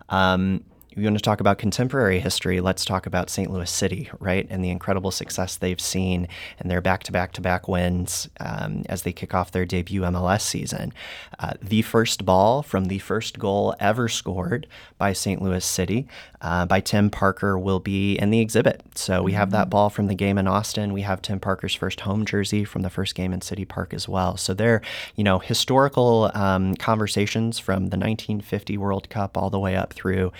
Um, 0.10 0.64
want 1.04 1.18
to 1.18 1.22
talk 1.22 1.42
about 1.42 1.58
contemporary 1.58 2.20
history, 2.20 2.62
let's 2.62 2.86
talk 2.86 3.06
about 3.06 3.30
St. 3.30 3.52
Louis 3.52 3.70
City, 3.70 4.10
right? 4.20 4.48
And 4.50 4.64
the 4.64 4.70
incredible 4.70 5.12
success 5.12 5.58
they've 5.58 5.80
seen 5.80 6.28
and 6.60 6.72
their 6.72 6.82
back 6.82 7.04
to 7.04 7.12
back 7.12 7.34
to 7.34 7.42
back 7.42 7.68
wins 7.68 8.30
um, 8.40 8.84
as 8.88 9.02
they 9.02 9.12
kick 9.12 9.34
off 9.34 9.52
their 9.52 9.66
debut 9.66 10.02
MLS 10.02 10.42
season. 10.42 10.94
Uh, 11.40 11.54
the 11.62 11.82
first 11.82 12.26
ball 12.26 12.62
from 12.62 12.86
the 12.86 13.00
first 13.00 13.40
goal 13.40 13.76
ever 13.80 14.08
scored 14.08 14.68
by 14.98 15.12
St. 15.12 15.42
Louis 15.42 15.66
City 15.66 16.08
uh, 16.46 16.64
by 16.64 16.80
Tim 16.80 17.10
Parker 17.10 17.58
will 17.58 17.80
be 17.80 18.20
in 18.20 18.30
the 18.30 18.40
exhibit. 18.40 18.84
So 18.94 19.24
we 19.24 19.32
have 19.32 19.50
that 19.50 19.68
ball 19.68 19.90
from 19.90 20.06
the 20.06 20.14
game 20.14 20.38
in 20.38 20.48
Austin. 20.48 20.94
We 20.94 21.02
have 21.02 21.20
Tim 21.20 21.40
Parker's 21.40 21.74
first 21.74 22.02
home 22.02 22.24
jersey 22.24 22.64
from 22.64 22.84
the 22.84 22.92
first 22.92 23.16
game 23.16 23.34
in 23.34 23.42
City 23.42 23.66
Park 23.66 23.96
as 23.96 24.08
well. 24.08 24.38
So 24.38 24.54
they're, 24.54 24.84
you 25.16 25.24
know, 25.24 25.40
historical 25.40 26.30
um, 26.36 26.76
conversations 26.76 27.58
from 27.58 27.88
the 27.88 27.98
1950 27.98 28.78
World 28.78 29.10
Cup 29.10 29.36
all 29.36 29.50
the 29.50 29.58
way 29.58 29.76
up 29.76 29.94
through 29.94 30.32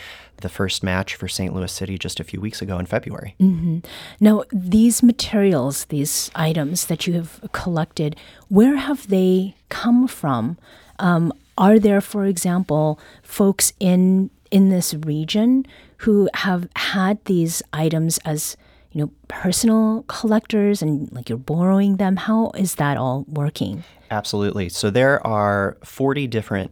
the 0.42 0.50
first 0.50 0.84
match 0.84 1.16
for 1.16 1.28
St. 1.28 1.56
Louis 1.56 1.72
City 1.72 1.98
just 1.98 2.20
a 2.20 2.24
few 2.24 2.40
weeks 2.40 2.62
ago 2.62 2.78
in 2.78 2.86
February. 2.86 3.34
Now, 4.20 4.44
these 4.52 5.02
materials, 5.02 5.86
these 5.86 6.30
items 6.36 6.86
that 6.86 7.08
you 7.08 7.14
have 7.14 7.50
collected, 7.52 8.16
where 8.48 8.76
have 8.76 9.08
they 9.08 9.56
come 9.70 10.08
from? 10.08 10.60
Um, 11.00 11.34
are 11.58 11.80
there, 11.80 12.02
for 12.02 12.26
example, 12.26 13.00
folks 13.24 13.74
in 13.80 14.30
in 14.52 14.70
this 14.70 14.94
region 14.94 15.66
who 15.98 16.30
have 16.34 16.68
had 16.76 17.24
these 17.26 17.62
items 17.74 18.18
as 18.20 18.58
you 18.92 19.02
know 19.02 19.12
personal 19.28 20.04
collectors 20.08 20.82
and 20.82 21.12
like 21.12 21.30
you're 21.30 21.38
borrowing 21.38 21.98
them? 21.98 22.16
How 22.16 22.52
is 22.52 22.76
that 22.76 22.98
all 22.98 23.26
working? 23.28 23.84
Absolutely. 24.12 24.70
So 24.70 24.90
there 24.90 25.26
are 25.26 25.78
40 25.84 26.28
different 26.28 26.72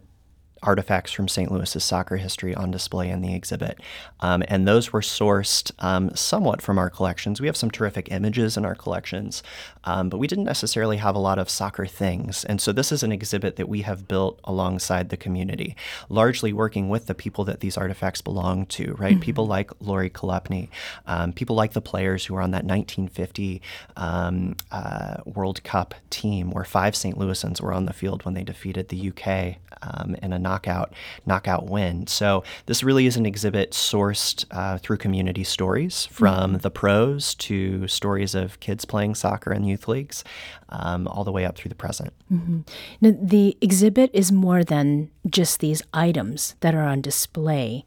artifacts 0.64 1.12
from 1.12 1.28
St. 1.28 1.50
Louis's 1.50 1.84
soccer 1.84 2.16
history 2.16 2.54
on 2.54 2.70
display 2.70 3.08
in 3.10 3.20
the 3.20 3.34
exhibit. 3.34 3.78
Um, 4.20 4.42
and 4.48 4.66
those 4.66 4.92
were 4.92 5.00
sourced 5.00 5.70
um, 5.78 6.14
somewhat 6.14 6.60
from 6.60 6.78
our 6.78 6.90
collections. 6.90 7.40
We 7.40 7.46
have 7.46 7.56
some 7.56 7.70
terrific 7.70 8.10
images 8.10 8.56
in 8.56 8.64
our 8.64 8.74
collections, 8.74 9.42
um, 9.84 10.08
but 10.08 10.18
we 10.18 10.26
didn't 10.26 10.44
necessarily 10.44 10.96
have 10.96 11.14
a 11.14 11.20
lot 11.20 11.38
of 11.38 11.48
soccer 11.48 11.86
things. 11.86 12.44
And 12.44 12.60
so 12.60 12.72
this 12.72 12.90
is 12.90 13.02
an 13.02 13.12
exhibit 13.12 13.56
that 13.56 13.68
we 13.68 13.82
have 13.82 14.08
built 14.08 14.40
alongside 14.44 15.10
the 15.10 15.16
community, 15.16 15.76
largely 16.08 16.52
working 16.52 16.88
with 16.88 17.06
the 17.06 17.14
people 17.14 17.44
that 17.44 17.60
these 17.60 17.76
artifacts 17.76 18.20
belong 18.20 18.66
to, 18.66 18.94
right? 18.94 19.12
Mm-hmm. 19.12 19.20
People 19.20 19.46
like 19.46 19.70
Lori 19.80 20.10
Chalupny, 20.10 20.68
um, 21.06 21.32
people 21.32 21.54
like 21.54 21.72
the 21.72 21.80
players 21.80 22.24
who 22.24 22.34
were 22.34 22.42
on 22.42 22.50
that 22.52 22.64
1950 22.64 23.60
um, 23.96 24.56
uh, 24.72 25.16
World 25.24 25.62
Cup 25.62 25.94
team 26.10 26.50
where 26.50 26.64
five 26.64 26.96
St. 26.96 27.18
Louisans 27.18 27.60
were 27.60 27.72
on 27.72 27.86
the 27.86 27.92
field 27.92 28.24
when 28.24 28.34
they 28.34 28.44
defeated 28.44 28.88
the 28.88 29.10
UK 29.10 29.58
um, 29.82 30.16
in 30.22 30.32
a 30.32 30.38
knockout 30.54 30.92
knockout 31.26 31.66
win. 31.66 32.06
So 32.06 32.44
this 32.66 32.82
really 32.82 33.06
is 33.06 33.16
an 33.16 33.26
exhibit 33.26 33.72
sourced 33.72 34.44
uh, 34.50 34.78
through 34.78 34.98
community 34.98 35.44
stories 35.44 36.06
from 36.06 36.52
mm-hmm. 36.52 36.58
the 36.58 36.70
pros 36.70 37.34
to 37.46 37.88
stories 37.88 38.34
of 38.34 38.60
kids 38.60 38.84
playing 38.84 39.14
soccer 39.16 39.52
in 39.52 39.64
youth 39.64 39.88
leagues, 39.88 40.24
um, 40.68 41.08
all 41.08 41.24
the 41.24 41.32
way 41.32 41.44
up 41.44 41.56
through 41.56 41.70
the 41.70 41.74
present. 41.74 42.12
Mm-hmm. 42.32 42.60
Now, 43.00 43.12
the 43.20 43.56
exhibit 43.60 44.10
is 44.12 44.30
more 44.30 44.62
than 44.64 45.10
just 45.28 45.60
these 45.60 45.82
items 45.92 46.54
that 46.60 46.74
are 46.74 46.84
on 46.84 47.00
display. 47.00 47.84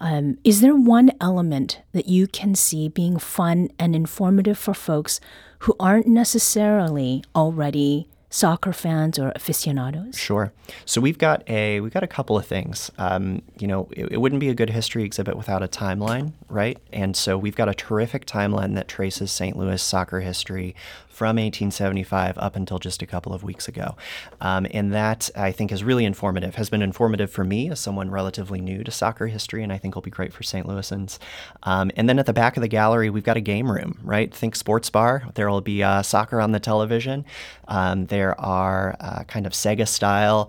Um, 0.00 0.38
is 0.42 0.60
there 0.60 0.74
one 0.74 1.12
element 1.20 1.80
that 1.92 2.08
you 2.08 2.26
can 2.26 2.54
see 2.56 2.88
being 2.88 3.18
fun 3.18 3.70
and 3.78 3.94
informative 3.94 4.58
for 4.58 4.74
folks 4.74 5.20
who 5.60 5.76
aren't 5.78 6.08
necessarily 6.08 7.22
already 7.36 8.08
soccer 8.32 8.72
fans 8.72 9.18
or 9.18 9.30
aficionados? 9.36 10.18
Sure. 10.18 10.52
So 10.86 11.00
we've 11.00 11.18
got 11.18 11.48
a 11.48 11.80
we've 11.80 11.92
got 11.92 12.02
a 12.02 12.08
couple 12.08 12.36
of 12.36 12.46
things. 12.46 12.90
Um, 12.98 13.42
you 13.58 13.66
know, 13.66 13.88
it, 13.92 14.12
it, 14.12 14.16
wouldn't 14.16 14.40
be 14.40 14.48
a 14.48 14.54
good 14.54 14.70
history 14.70 15.04
exhibit 15.04 15.36
without 15.36 15.62
a 15.62 15.68
timeline, 15.68 16.32
right? 16.48 16.78
And 16.92 17.14
so 17.16 17.36
we've 17.36 17.54
got 17.54 17.68
a 17.68 17.74
terrific 17.74 18.24
timeline 18.26 18.74
that 18.74 18.88
traces 18.88 19.30
St. 19.30 19.56
Louis 19.56 19.80
soccer 19.80 20.20
history 20.20 20.74
from 21.12 21.36
1875 21.36 22.38
up 22.38 22.56
until 22.56 22.78
just 22.78 23.02
a 23.02 23.06
couple 23.06 23.32
of 23.32 23.42
weeks 23.42 23.68
ago. 23.68 23.96
Um, 24.40 24.66
and 24.70 24.92
that 24.92 25.28
I 25.36 25.52
think 25.52 25.70
is 25.70 25.84
really 25.84 26.04
informative, 26.04 26.54
has 26.54 26.70
been 26.70 26.82
informative 26.82 27.30
for 27.30 27.44
me 27.44 27.70
as 27.70 27.80
someone 27.80 28.10
relatively 28.10 28.60
new 28.60 28.82
to 28.82 28.90
soccer 28.90 29.26
history, 29.26 29.62
and 29.62 29.72
I 29.72 29.78
think 29.78 29.94
will 29.94 30.02
be 30.02 30.10
great 30.10 30.32
for 30.32 30.42
St. 30.42 30.66
Louisans. 30.66 31.18
Um, 31.64 31.90
and 31.96 32.08
then 32.08 32.18
at 32.18 32.26
the 32.26 32.32
back 32.32 32.56
of 32.56 32.62
the 32.62 32.68
gallery, 32.68 33.10
we've 33.10 33.24
got 33.24 33.36
a 33.36 33.40
game 33.40 33.70
room, 33.70 33.98
right? 34.02 34.32
Think 34.32 34.56
sports 34.56 34.90
bar. 34.90 35.28
There 35.34 35.50
will 35.50 35.60
be 35.60 35.82
uh, 35.82 36.02
soccer 36.02 36.40
on 36.40 36.52
the 36.52 36.60
television. 36.60 37.24
Um, 37.68 38.06
there 38.06 38.38
are 38.40 38.96
uh, 39.00 39.24
kind 39.24 39.46
of 39.46 39.52
Sega 39.52 39.86
style 39.86 40.48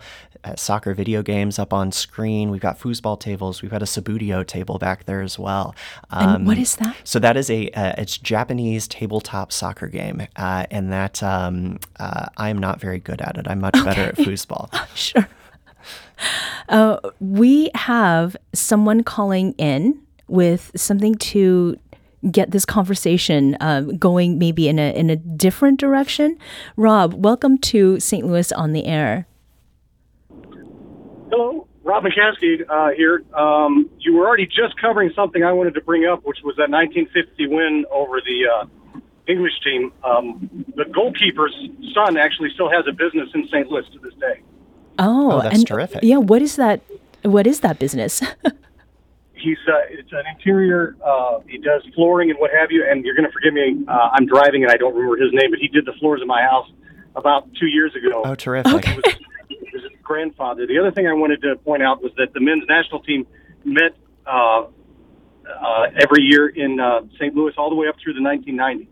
soccer 0.56 0.94
video 0.94 1.22
games 1.22 1.60
up 1.60 1.74
on 1.74 1.92
screen. 1.92 2.50
We've 2.50 2.62
got 2.62 2.80
foosball 2.80 3.20
tables. 3.20 3.62
We've 3.62 3.72
got 3.72 3.82
a 3.82 3.86
Subbuteo 3.86 4.46
table 4.46 4.78
back 4.78 5.06
there 5.06 5.22
as 5.22 5.40
well. 5.40 5.76
Um, 6.10 6.36
and 6.36 6.48
what 6.48 6.58
is 6.58 6.76
that? 6.78 6.96
So 7.04 7.20
that 7.20 7.38
is 7.38 7.50
a 7.50 7.70
uh, 7.72 7.94
it's 7.98 8.18
Japanese 8.18 8.88
tabletop 8.88 9.52
soccer 9.52 9.88
game, 9.88 10.28
uh, 10.36 10.66
and 10.72 10.92
that 10.92 11.22
um, 11.24 11.80
uh, 12.00 12.28
I 12.38 12.50
am 12.50 12.58
not 12.58 12.80
very 12.80 13.00
good 13.00 13.22
at 13.22 13.38
it. 13.38 13.48
I'm 13.48 13.60
much 13.60 13.76
okay. 13.76 13.86
better 13.86 14.02
at 14.02 14.16
foosball. 14.18 14.70
sure. 14.96 15.28
Uh, 16.70 16.98
we 17.20 17.70
have 17.76 18.38
someone 18.54 19.04
calling 19.04 19.54
in 19.54 20.00
with 20.28 20.72
something 20.76 21.16
to 21.16 21.78
get 22.32 22.52
this 22.52 22.66
conversation 22.66 23.58
uh, 23.60 23.82
going 23.82 24.40
maybe 24.40 24.68
in 24.68 24.80
a 24.80 24.94
in 24.96 25.10
a 25.10 25.16
different 25.16 25.80
direction. 25.80 26.38
Rob, 26.78 27.14
welcome 27.14 27.58
to 27.58 28.00
St. 28.00 28.26
Louis 28.26 28.52
on 28.54 28.74
the 28.74 28.86
air. 28.86 29.28
Hello, 31.36 31.68
Rob 31.84 32.04
McCaskey 32.04 32.62
uh, 32.70 32.92
here. 32.96 33.24
Um, 33.34 33.90
you 33.98 34.14
were 34.14 34.28
already 34.28 34.46
just 34.46 34.80
covering 34.80 35.12
something 35.16 35.44
I 35.44 35.52
wanted 35.52 35.74
to 35.74 35.82
bring 35.82 36.06
up, 36.06 36.24
which 36.26 36.38
was 36.44 36.56
that 36.58 36.70
1950 36.70 37.48
win 37.48 37.86
over 37.92 38.22
the 38.22 38.46
uh, 38.48 39.00
English 39.28 39.54
team. 39.64 39.92
Um, 40.04 40.48
the 40.76 40.86
goalkeeper's 40.86 41.56
son 41.92 42.18
actually 42.18 42.52
still 42.54 42.70
has 42.70 42.86
a 42.88 42.92
business 42.92 43.30
in 43.34 43.48
St. 43.48 43.68
Louis 43.68 43.84
to 43.94 44.00
this 44.00 44.14
day. 44.20 44.44
Oh, 45.00 45.32
oh 45.32 45.42
that's 45.42 45.56
and, 45.56 45.66
terrific. 45.66 46.04
Yeah, 46.04 46.18
what 46.18 46.44
is 46.44 46.56
that? 46.58 46.82
What 47.24 47.48
is 47.48 47.62
that 47.62 47.80
business? 47.80 48.22
He's 49.34 49.58
uh, 49.68 49.90
it's 49.90 50.12
an 50.12 50.26
interior. 50.36 50.96
Uh, 51.04 51.40
he 51.48 51.58
does 51.58 51.82
flooring 51.96 52.30
and 52.30 52.38
what 52.38 52.52
have 52.52 52.70
you. 52.70 52.86
And 52.88 53.04
you're 53.04 53.16
going 53.16 53.26
to 53.26 53.34
forgive 53.34 53.56
me. 53.56 53.84
Uh, 53.88 54.10
I'm 54.14 54.28
driving 54.28 54.62
and 54.62 54.72
I 54.72 54.78
don't 54.78 54.94
remember 54.94 55.18
his 55.18 55.34
name, 55.34 55.50
but 55.50 55.58
he 55.58 55.68
did 55.68 55.88
the 55.88 55.94
floors 55.94 56.22
in 56.22 56.28
my 56.28 56.44
house 56.44 56.70
about 57.16 57.50
two 57.60 57.66
years 57.66 57.96
ago. 57.96 58.22
Oh, 58.24 58.36
terrific! 58.36 58.72
Okay 58.76 59.00
his 59.04 59.16
grandfather. 60.14 60.68
The 60.68 60.78
other 60.80 60.92
thing 60.92 61.08
I 61.08 61.14
wanted 61.14 61.42
to 61.42 61.56
point 61.58 61.82
out 61.82 62.02
was 62.02 62.12
that 62.18 62.34
the 62.34 62.40
men's 62.40 62.66
national 62.68 63.02
team 63.02 63.26
met 63.64 63.96
uh, 64.26 64.66
uh, 65.48 66.04
every 66.04 66.22
year 66.22 66.48
in 66.48 66.80
uh, 66.80 67.02
St. 67.16 67.34
Louis 67.36 67.54
all 67.58 67.70
the 67.70 67.76
way 67.76 67.88
up 67.88 67.96
through 68.02 68.14
the 68.14 68.20
1990s. 68.20 68.88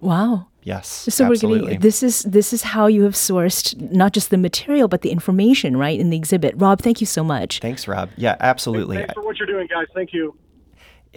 Wow. 0.00 0.48
Yes. 0.62 0.86
So 0.86 1.24
absolutely. 1.24 1.60
we're 1.60 1.64
getting 1.66 1.80
this 1.80 2.02
is 2.02 2.22
this 2.24 2.52
is 2.52 2.62
how 2.62 2.88
you 2.88 3.02
have 3.04 3.14
sourced 3.14 3.80
not 3.90 4.12
just 4.12 4.28
the 4.28 4.36
material 4.36 4.86
but 4.86 5.00
the 5.00 5.10
information, 5.10 5.76
right, 5.76 5.98
in 5.98 6.10
the 6.10 6.16
exhibit. 6.16 6.54
Rob, 6.56 6.82
thank 6.82 7.00
you 7.00 7.06
so 7.06 7.24
much. 7.24 7.60
Thanks, 7.60 7.88
Rob. 7.88 8.10
Yeah, 8.16 8.36
absolutely. 8.38 8.98
Thanks 8.98 9.14
for 9.14 9.24
what 9.24 9.38
you're 9.38 9.46
doing, 9.46 9.66
guys. 9.66 9.86
Thank 9.94 10.12
you 10.12 10.36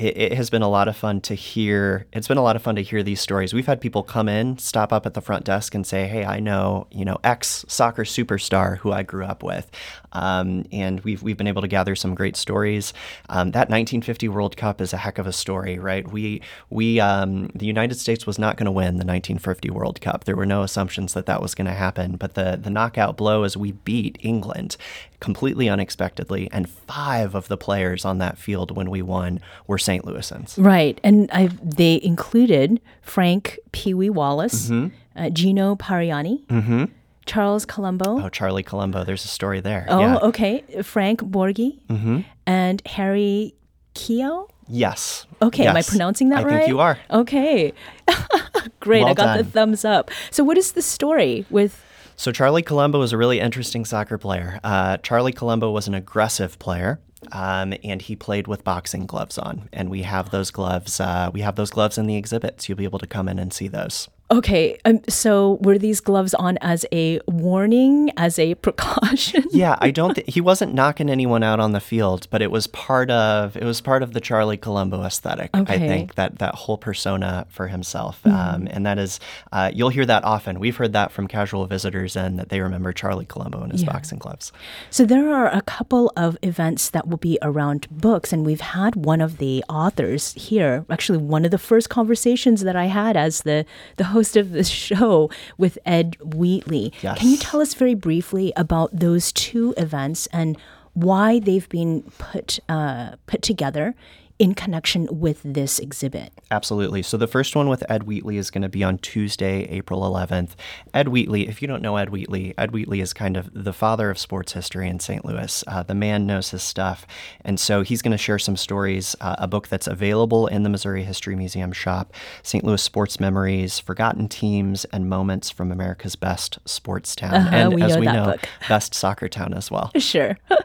it, 0.01 0.17
it, 0.17 0.33
has 0.33 0.49
been 0.49 0.63
a 0.63 0.69
lot 0.69 0.87
of 0.87 0.97
fun 0.97 1.21
to 1.21 1.35
hear. 1.35 2.07
It's 2.11 2.27
been 2.27 2.37
a 2.37 2.41
lot 2.41 2.55
of 2.55 2.61
fun 2.61 2.75
to 2.75 2.81
hear 2.81 3.03
these 3.03 3.21
stories. 3.21 3.53
We've 3.53 3.67
had 3.67 3.79
people 3.79 4.01
come 4.01 4.27
in, 4.27 4.57
stop 4.57 4.91
up 4.91 5.05
at 5.05 5.13
the 5.13 5.21
front 5.21 5.45
desk, 5.45 5.75
and 5.75 5.85
say, 5.85 6.07
"Hey, 6.07 6.25
I 6.25 6.39
know 6.39 6.87
you 6.91 7.05
know 7.05 7.17
X 7.23 7.63
soccer 7.67 8.03
superstar 8.03 8.77
who 8.77 8.91
I 8.91 9.03
grew 9.03 9.25
up 9.25 9.43
with," 9.43 9.69
um, 10.13 10.65
and 10.71 10.99
we've 11.01 11.21
we've 11.21 11.37
been 11.37 11.47
able 11.47 11.61
to 11.61 11.67
gather 11.67 11.95
some 11.95 12.15
great 12.15 12.35
stories. 12.35 12.93
Um, 13.29 13.51
that 13.51 13.69
1950 13.69 14.27
World 14.27 14.57
Cup 14.57 14.81
is 14.81 14.91
a 14.91 14.97
heck 14.97 15.19
of 15.19 15.27
a 15.27 15.33
story, 15.33 15.77
right? 15.77 16.09
We 16.11 16.41
we 16.69 16.99
um, 16.99 17.51
the 17.53 17.67
United 17.67 17.99
States 17.99 18.25
was 18.25 18.39
not 18.39 18.57
going 18.57 18.65
to 18.65 18.71
win 18.71 18.97
the 18.97 19.05
1950 19.05 19.69
World 19.69 20.01
Cup. 20.01 20.23
There 20.23 20.35
were 20.35 20.45
no 20.45 20.63
assumptions 20.63 21.13
that 21.13 21.27
that 21.27 21.41
was 21.41 21.53
going 21.53 21.67
to 21.67 21.73
happen, 21.73 22.15
but 22.15 22.33
the 22.33 22.59
the 22.61 22.71
knockout 22.71 23.17
blow 23.17 23.43
is 23.43 23.55
we 23.55 23.73
beat 23.73 24.17
England 24.21 24.77
completely 25.21 25.69
unexpectedly, 25.69 26.49
and 26.51 26.69
five 26.69 27.33
of 27.33 27.47
the 27.47 27.55
players 27.55 28.03
on 28.03 28.17
that 28.17 28.37
field 28.37 28.75
when 28.75 28.89
we 28.89 29.01
won 29.01 29.39
were 29.67 29.77
St. 29.77 30.03
Louisans. 30.03 30.61
Right, 30.61 30.99
and 31.03 31.29
I, 31.31 31.47
they 31.63 32.01
included 32.03 32.81
Frank 33.01 33.57
Pee 33.71 33.93
Wee 33.93 34.09
Wallace, 34.09 34.69
mm-hmm. 34.69 34.93
uh, 35.15 35.29
Gino 35.29 35.75
Pariani. 35.75 36.45
Mm-hmm. 36.47 36.85
Charles 37.27 37.65
Colombo. 37.65 38.19
Oh, 38.19 38.29
Charlie 38.29 38.63
Colombo. 38.63 39.03
There's 39.03 39.23
a 39.23 39.27
story 39.27 39.61
there. 39.61 39.85
Oh, 39.87 39.99
yeah. 39.99 40.17
okay. 40.17 40.63
Frank 40.81 41.21
Borghi 41.21 41.79
mm-hmm. 41.87 42.21
and 42.47 42.81
Harry 42.87 43.53
Keogh. 43.93 44.49
Yes. 44.67 45.27
Okay, 45.41 45.63
yes. 45.63 45.69
am 45.69 45.77
I 45.77 45.83
pronouncing 45.83 46.29
that 46.29 46.39
I 46.39 46.43
right? 46.43 46.53
I 46.53 46.57
think 46.59 46.69
you 46.69 46.79
are. 46.79 46.97
Okay. 47.11 47.73
Great. 48.79 49.01
Well 49.01 49.11
I 49.11 49.13
got 49.13 49.25
done. 49.25 49.37
the 49.37 49.43
thumbs 49.43 49.85
up. 49.85 50.09
So, 50.31 50.43
what 50.43 50.57
is 50.57 50.71
the 50.71 50.81
story 50.81 51.45
with 51.49 51.85
so 52.15 52.31
Charlie 52.31 52.61
Colombo 52.61 52.99
was 52.99 53.13
a 53.13 53.17
really 53.17 53.39
interesting 53.39 53.85
soccer 53.85 54.17
player. 54.17 54.59
Uh, 54.63 54.97
Charlie 54.97 55.31
Colombo 55.31 55.71
was 55.71 55.87
an 55.87 55.93
aggressive 55.93 56.59
player. 56.59 56.99
Um, 57.31 57.75
and 57.83 58.01
he 58.01 58.15
played 58.15 58.47
with 58.47 58.63
boxing 58.63 59.05
gloves 59.05 59.37
on, 59.37 59.69
and 59.71 59.91
we 59.91 60.01
have 60.01 60.31
those 60.31 60.49
gloves. 60.49 60.99
Uh, 60.99 61.29
we 61.31 61.41
have 61.41 61.55
those 61.55 61.69
gloves 61.69 61.99
in 61.99 62.07
the 62.07 62.15
exhibits. 62.15 62.67
You'll 62.67 62.79
be 62.79 62.83
able 62.83 62.97
to 62.97 63.05
come 63.05 63.29
in 63.29 63.37
and 63.37 63.53
see 63.53 63.67
those. 63.67 64.09
Okay, 64.31 64.79
um, 64.85 65.01
so 65.09 65.59
were 65.61 65.77
these 65.77 65.99
gloves 65.99 66.33
on 66.33 66.57
as 66.61 66.85
a 66.93 67.19
warning, 67.27 68.11
as 68.15 68.39
a 68.39 68.55
precaution? 68.55 69.43
yeah, 69.51 69.75
I 69.81 69.91
don't. 69.99 70.15
Th- 70.15 70.33
he 70.33 70.39
wasn't 70.39 70.73
knocking 70.73 71.09
anyone 71.09 71.43
out 71.43 71.59
on 71.59 71.73
the 71.73 71.81
field, 71.81 72.27
but 72.29 72.41
it 72.41 72.49
was 72.49 72.65
part 72.67 73.11
of 73.11 73.57
it 73.57 73.65
was 73.65 73.81
part 73.81 74.03
of 74.03 74.13
the 74.13 74.21
Charlie 74.21 74.55
Colombo 74.55 75.03
aesthetic. 75.03 75.49
Okay. 75.53 75.75
I 75.75 75.77
think 75.79 76.15
that 76.15 76.39
that 76.39 76.55
whole 76.55 76.77
persona 76.77 77.45
for 77.49 77.67
himself, 77.67 78.21
mm. 78.23 78.31
um, 78.31 78.67
and 78.71 78.85
that 78.85 78.97
is 78.97 79.19
uh, 79.51 79.69
you'll 79.73 79.89
hear 79.89 80.05
that 80.05 80.23
often. 80.23 80.61
We've 80.61 80.77
heard 80.77 80.93
that 80.93 81.11
from 81.11 81.27
casual 81.27 81.65
visitors, 81.65 82.15
and 82.15 82.39
that 82.39 82.47
they 82.47 82.61
remember 82.61 82.93
Charlie 82.93 83.25
Colombo 83.25 83.61
and 83.61 83.73
his 83.73 83.83
yeah. 83.83 83.91
boxing 83.91 84.17
gloves. 84.17 84.53
So 84.89 85.03
there 85.03 85.33
are 85.33 85.47
a 85.47 85.61
couple 85.61 86.13
of 86.15 86.37
events 86.41 86.89
that 86.91 87.05
will 87.09 87.17
be 87.17 87.37
around 87.41 87.87
books, 87.91 88.31
and 88.31 88.45
we've 88.45 88.61
had 88.61 88.95
one 88.95 89.19
of 89.19 89.39
the 89.39 89.61
authors 89.67 90.31
here. 90.33 90.85
Actually, 90.89 91.17
one 91.17 91.43
of 91.43 91.51
the 91.51 91.57
first 91.57 91.89
conversations 91.89 92.61
that 92.61 92.77
I 92.77 92.85
had 92.85 93.17
as 93.17 93.41
the 93.41 93.65
the 93.97 94.05
host 94.05 94.20
host 94.21 94.37
of 94.37 94.51
the 94.51 94.63
show 94.63 95.31
with 95.57 95.79
Ed 95.83 96.15
Wheatley. 96.21 96.93
Yes. 97.01 97.17
Can 97.17 97.29
you 97.29 97.37
tell 97.37 97.59
us 97.59 97.73
very 97.73 97.95
briefly 97.95 98.53
about 98.55 98.91
those 98.93 99.31
two 99.31 99.73
events 99.77 100.27
and 100.27 100.57
why 100.93 101.39
they've 101.39 101.67
been 101.69 102.03
put 102.19 102.59
uh, 102.69 103.15
put 103.25 103.41
together 103.41 103.95
in 104.41 104.55
connection 104.55 105.07
with 105.11 105.39
this 105.43 105.77
exhibit? 105.77 106.33
Absolutely. 106.49 107.03
So 107.03 107.15
the 107.15 107.27
first 107.27 107.55
one 107.55 107.69
with 107.69 107.83
Ed 107.87 108.03
Wheatley 108.03 108.37
is 108.37 108.49
going 108.49 108.63
to 108.63 108.69
be 108.69 108.83
on 108.83 108.97
Tuesday, 108.97 109.65
April 109.65 110.01
11th. 110.01 110.55
Ed 110.95 111.09
Wheatley, 111.09 111.47
if 111.47 111.61
you 111.61 111.67
don't 111.67 111.83
know 111.83 111.97
Ed 111.97 112.09
Wheatley, 112.09 112.55
Ed 112.57 112.71
Wheatley 112.71 113.01
is 113.01 113.13
kind 113.13 113.37
of 113.37 113.51
the 113.53 113.71
father 113.71 114.09
of 114.09 114.17
sports 114.17 114.53
history 114.53 114.89
in 114.89 114.99
St. 114.99 115.23
Louis. 115.23 115.63
Uh, 115.67 115.83
the 115.83 115.93
man 115.93 116.25
knows 116.25 116.49
his 116.49 116.63
stuff. 116.63 117.05
And 117.45 117.59
so 117.59 117.83
he's 117.83 118.01
going 118.01 118.13
to 118.13 118.17
share 118.17 118.39
some 118.39 118.57
stories, 118.57 119.15
uh, 119.21 119.35
a 119.37 119.47
book 119.47 119.67
that's 119.67 119.85
available 119.85 120.47
in 120.47 120.63
the 120.63 120.69
Missouri 120.69 121.03
History 121.03 121.35
Museum 121.35 121.71
shop 121.71 122.11
St. 122.41 122.63
Louis 122.63 122.81
Sports 122.81 123.19
Memories, 123.19 123.77
Forgotten 123.77 124.27
Teams, 124.27 124.85
and 124.85 125.07
Moments 125.07 125.51
from 125.51 125.71
America's 125.71 126.15
Best 126.15 126.57
Sports 126.65 127.15
Town. 127.15 127.35
Uh-huh, 127.35 127.55
and 127.55 127.75
we 127.75 127.83
as 127.83 127.95
we 127.95 128.07
know, 128.07 128.25
book. 128.25 128.49
Best 128.67 128.95
Soccer 128.95 129.29
Town 129.29 129.53
as 129.53 129.69
well. 129.69 129.91
Sure. 129.99 130.35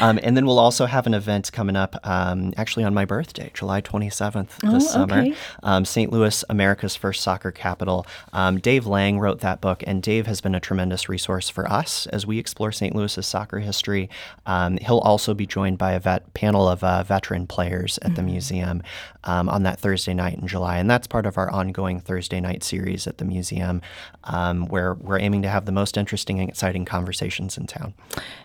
Um, 0.00 0.18
and 0.22 0.36
then 0.36 0.46
we'll 0.46 0.58
also 0.58 0.86
have 0.86 1.06
an 1.06 1.14
event 1.14 1.52
coming 1.52 1.76
up 1.76 1.96
um, 2.04 2.52
actually 2.56 2.84
on 2.84 2.94
my 2.94 3.04
birthday, 3.04 3.23
July 3.54 3.80
27th 3.80 4.48
this 4.60 4.60
Oh, 4.64 4.78
summer. 4.78 5.26
Um, 5.62 5.84
St. 5.84 6.12
Louis, 6.12 6.44
America's 6.50 6.96
first 6.96 7.22
soccer 7.22 7.50
capital. 7.50 8.06
Um, 8.32 8.58
Dave 8.58 8.86
Lange 8.86 9.18
wrote 9.18 9.40
that 9.40 9.60
book, 9.60 9.82
and 9.86 10.02
Dave 10.02 10.26
has 10.26 10.40
been 10.40 10.54
a 10.54 10.60
tremendous 10.60 11.08
resource 11.08 11.48
for 11.48 11.70
us 11.70 12.06
as 12.08 12.26
we 12.26 12.38
explore 12.38 12.72
St. 12.72 12.94
Louis's 12.94 13.26
soccer 13.26 13.60
history. 13.60 14.10
Um, 14.46 14.78
he'll 14.78 14.98
also 14.98 15.34
be 15.34 15.46
joined 15.46 15.78
by 15.78 15.92
a 15.92 16.00
vet, 16.00 16.34
panel 16.34 16.68
of 16.68 16.82
uh, 16.84 17.02
veteran 17.04 17.46
players 17.46 17.98
at 18.02 18.14
the 18.16 18.22
Mm-hmm. 18.22 18.30
museum 18.32 18.82
um, 19.24 19.48
on 19.48 19.62
that 19.64 19.78
Thursday 19.78 20.14
night 20.14 20.38
in 20.38 20.46
July. 20.46 20.78
And 20.78 20.90
that's 20.90 21.06
part 21.06 21.26
of 21.26 21.36
our 21.38 21.50
ongoing 21.50 22.00
Thursday 22.00 22.40
night 22.40 22.62
series 22.64 23.06
at 23.06 23.18
the 23.18 23.24
museum, 23.24 23.82
um, 24.24 24.66
where 24.66 24.94
we're 24.94 25.18
aiming 25.18 25.42
to 25.42 25.48
have 25.48 25.66
the 25.66 25.72
most 25.72 25.96
interesting 25.96 26.40
and 26.40 26.48
exciting 26.48 26.84
conversations 26.84 27.56
in 27.58 27.66
town. 27.66 27.94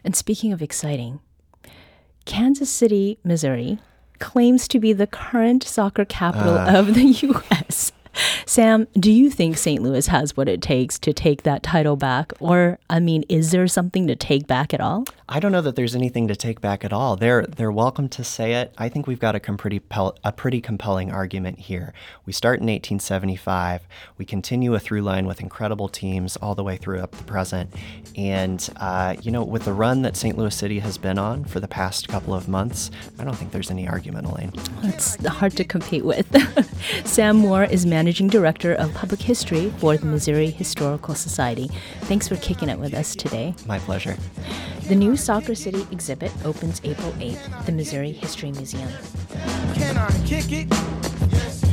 And 0.04 0.16
speaking 0.16 0.52
of 0.54 0.62
exciting, 0.62 1.20
Kansas 2.26 2.70
City, 2.70 3.18
Missouri 3.24 3.80
claims 4.20 4.68
to 4.68 4.80
be 4.80 4.94
the 4.94 5.08
current 5.08 5.64
soccer 5.64 6.06
capital 6.06 6.58
ah. 6.58 6.78
of 6.78 6.94
the 6.94 7.04
U.S. 7.28 7.92
Sam, 8.60 8.88
do 8.96 9.10
you 9.10 9.30
think 9.30 9.58
St. 9.58 9.82
Louis 9.82 10.06
has 10.08 10.36
what 10.36 10.50
it 10.50 10.62
takes 10.62 11.00
to 11.00 11.14
take 11.14 11.44
that 11.44 11.64
title 11.64 11.96
back? 11.96 12.34
Or, 12.42 12.78
I 12.90 13.00
mean, 13.00 13.24
is 13.30 13.52
there 13.52 13.66
something 13.70 14.06
to 14.08 14.18
take 14.18 14.48
back 14.48 14.74
at 14.74 14.82
all? 14.82 15.06
I 15.30 15.40
don't 15.40 15.54
know 15.54 15.62
that 15.62 15.78
there's 15.78 15.96
anything 15.96 16.28
to 16.28 16.36
take 16.36 16.60
back 16.60 16.84
at 16.84 16.92
all. 16.92 17.16
They're 17.16 17.46
they're 17.46 17.72
welcome 17.72 18.10
to 18.10 18.24
say 18.24 18.56
it. 18.56 18.74
I 18.78 18.90
think 18.90 19.08
we've 19.08 19.20
got 19.20 19.34
a, 19.36 19.40
com- 19.40 19.58
pretty 19.58 19.80
pel- 19.80 20.18
a 20.26 20.34
pretty 20.34 20.60
compelling 20.60 21.10
argument 21.10 21.60
here. 21.60 21.94
We 22.26 22.34
start 22.34 22.56
in 22.60 22.66
1875. 22.66 23.84
We 24.18 24.26
continue 24.26 24.74
a 24.74 24.80
through 24.80 25.04
line 25.04 25.26
with 25.26 25.40
incredible 25.40 25.88
teams 25.88 26.36
all 26.36 26.54
the 26.56 26.64
way 26.64 26.76
through 26.76 27.00
up 27.00 27.12
to 27.12 27.18
the 27.20 27.24
present. 27.24 27.74
And 28.18 28.68
uh, 28.78 29.16
you 29.22 29.32
know, 29.32 29.44
with 29.44 29.64
the 29.64 29.74
run 29.74 30.02
that 30.02 30.18
St. 30.18 30.38
Louis 30.38 30.54
City 30.54 30.80
has 30.80 30.98
been 30.98 31.18
on 31.18 31.46
for 31.46 31.62
the 31.62 31.68
past 31.70 32.10
couple 32.10 32.34
of 32.34 32.50
months, 32.50 32.92
I 33.20 33.24
don't 33.24 33.36
think 33.36 33.52
there's 33.52 33.72
any 33.72 33.88
argument, 33.88 34.28
Elaine. 34.28 34.52
It's 34.84 35.24
hard 35.26 35.56
to 35.58 35.64
compete 35.64 36.04
with. 36.04 36.28
Sam 37.06 37.38
Moore 37.38 37.64
is 37.64 37.86
managing 37.86 38.28
director 38.28 38.49
of 38.50 38.94
public 38.96 39.22
history 39.22 39.72
for 39.78 39.96
the 39.96 40.08
Missouri 40.08 40.50
Historical 40.50 41.14
Society. 41.14 41.70
Thanks 42.02 42.28
for 42.28 42.36
kicking 42.38 42.68
it 42.68 42.80
with 42.80 42.96
us 42.96 43.16
today. 43.16 43.54
My 43.68 43.78
pleasure. 43.78 44.18
The 44.88 44.96
new 44.96 45.16
Soccer 45.16 45.54
City 45.54 45.86
exhibit 45.92 46.32
opens 46.44 46.82
April 46.84 47.12
8th 47.14 47.52
at 47.52 47.66
the 47.68 47.72
Missouri 47.72 48.12
History 48.12 48.52
Museum. 48.52 48.90
Can 49.76 49.98
I 49.98 50.10
kick 50.26 50.52
it? 50.52 50.68
Yes, 51.32 51.64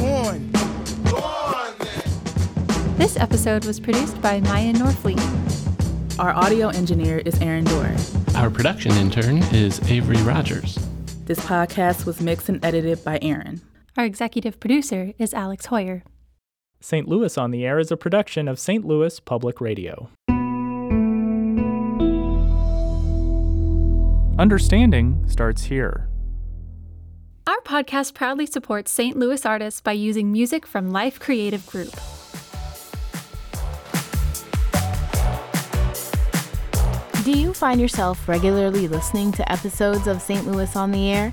well, 0.00 0.28
I'm 0.30 0.50
born. 2.80 2.96
This 2.96 3.18
episode 3.18 3.66
was 3.66 3.78
produced 3.78 4.22
by 4.22 4.40
Maya 4.40 4.72
Norfleet. 4.72 5.20
Our 6.18 6.32
audio 6.32 6.68
engineer 6.68 7.18
is 7.18 7.38
Aaron 7.42 7.64
Doerr. 7.64 7.94
Our 8.36 8.48
production 8.48 8.92
intern 8.92 9.42
is 9.52 9.80
Avery 9.90 10.22
Rogers. 10.22 10.78
This 11.26 11.40
podcast 11.40 12.06
was 12.06 12.22
mixed 12.22 12.48
and 12.48 12.64
edited 12.64 13.04
by 13.04 13.18
Aaron. 13.20 13.60
Our 13.96 14.04
executive 14.04 14.58
producer 14.58 15.12
is 15.18 15.32
Alex 15.32 15.68
Heuer. 15.68 16.02
St. 16.80 17.06
Louis 17.06 17.38
on 17.38 17.52
the 17.52 17.64
Air 17.64 17.78
is 17.78 17.92
a 17.92 17.96
production 17.96 18.48
of 18.48 18.58
St. 18.58 18.84
Louis 18.84 19.20
Public 19.20 19.60
Radio. 19.60 20.10
Understanding 24.36 25.24
starts 25.28 25.62
here. 25.64 26.08
Our 27.46 27.60
podcast 27.60 28.14
proudly 28.14 28.46
supports 28.46 28.90
St. 28.90 29.16
Louis 29.16 29.46
artists 29.46 29.80
by 29.80 29.92
using 29.92 30.32
music 30.32 30.66
from 30.66 30.90
Life 30.90 31.20
Creative 31.20 31.64
Group. 31.64 31.94
Do 37.22 37.30
you 37.30 37.54
find 37.54 37.80
yourself 37.80 38.28
regularly 38.28 38.88
listening 38.88 39.30
to 39.32 39.52
episodes 39.52 40.08
of 40.08 40.20
St. 40.20 40.46
Louis 40.46 40.74
on 40.74 40.90
the 40.90 41.10
Air? 41.12 41.32